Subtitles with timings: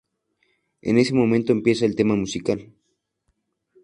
[0.89, 2.73] En ese momento empieza el tema musical.